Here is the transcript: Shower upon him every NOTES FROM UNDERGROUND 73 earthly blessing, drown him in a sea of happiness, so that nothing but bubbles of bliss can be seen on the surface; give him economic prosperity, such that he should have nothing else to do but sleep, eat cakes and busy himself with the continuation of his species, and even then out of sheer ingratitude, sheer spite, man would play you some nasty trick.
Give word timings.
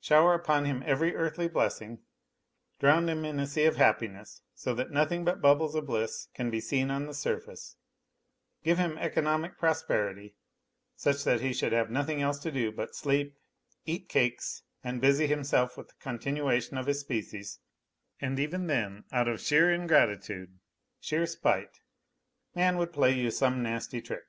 Shower 0.00 0.32
upon 0.32 0.64
him 0.64 0.82
every 0.86 1.12
NOTES 1.12 1.18
FROM 1.18 1.20
UNDERGROUND 1.20 1.32
73 1.36 1.44
earthly 1.44 1.48
blessing, 1.52 2.02
drown 2.80 3.08
him 3.10 3.24
in 3.26 3.38
a 3.38 3.46
sea 3.46 3.64
of 3.66 3.76
happiness, 3.76 4.40
so 4.54 4.74
that 4.74 4.90
nothing 4.90 5.26
but 5.26 5.42
bubbles 5.42 5.74
of 5.74 5.84
bliss 5.84 6.28
can 6.32 6.48
be 6.48 6.58
seen 6.58 6.90
on 6.90 7.04
the 7.04 7.12
surface; 7.12 7.76
give 8.62 8.78
him 8.78 8.96
economic 8.96 9.58
prosperity, 9.58 10.36
such 10.96 11.22
that 11.24 11.42
he 11.42 11.52
should 11.52 11.72
have 11.74 11.90
nothing 11.90 12.22
else 12.22 12.38
to 12.38 12.50
do 12.50 12.72
but 12.72 12.94
sleep, 12.94 13.36
eat 13.84 14.08
cakes 14.08 14.62
and 14.82 15.02
busy 15.02 15.26
himself 15.26 15.76
with 15.76 15.88
the 15.88 15.94
continuation 16.00 16.78
of 16.78 16.86
his 16.86 17.00
species, 17.00 17.58
and 18.22 18.40
even 18.40 18.68
then 18.68 19.04
out 19.12 19.28
of 19.28 19.38
sheer 19.38 19.70
ingratitude, 19.70 20.58
sheer 20.98 21.26
spite, 21.26 21.80
man 22.54 22.78
would 22.78 22.90
play 22.90 23.12
you 23.12 23.30
some 23.30 23.62
nasty 23.62 24.00
trick. 24.00 24.24